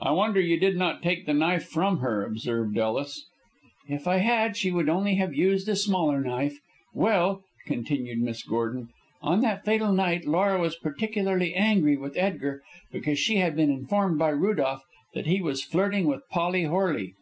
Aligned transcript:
"I 0.00 0.12
wonder 0.12 0.40
you 0.40 0.58
did 0.58 0.78
not 0.78 1.02
take 1.02 1.26
the 1.26 1.34
knife 1.34 1.68
from 1.68 1.98
her," 1.98 2.24
observed 2.24 2.78
Ellis. 2.78 3.26
"If 3.86 4.06
I 4.08 4.16
had 4.16 4.56
she 4.56 4.70
would 4.70 4.88
only 4.88 5.16
have 5.16 5.34
used 5.34 5.68
a 5.68 5.76
smaller 5.76 6.22
knife. 6.22 6.56
Well," 6.94 7.42
continued 7.66 8.20
Miss 8.20 8.42
Gordon, 8.42 8.88
"on 9.20 9.42
that 9.42 9.62
fatal 9.66 9.92
night 9.92 10.24
Laura 10.24 10.58
was 10.58 10.76
particularly 10.76 11.52
angry 11.54 11.98
with 11.98 12.16
Edgar 12.16 12.62
because 12.90 13.18
she 13.18 13.36
had 13.36 13.54
been 13.54 13.68
informed 13.70 14.18
by 14.18 14.30
Rudolph 14.30 14.84
that 15.12 15.26
he 15.26 15.42
was 15.42 15.62
flirting 15.62 16.06
with 16.06 16.26
Polly 16.30 16.62
Horley. 16.64 17.12